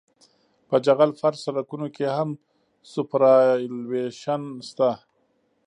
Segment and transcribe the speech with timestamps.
[0.67, 2.29] په جغل فرش سرکونو کې هم
[2.91, 4.89] سوپرایلیویشن شته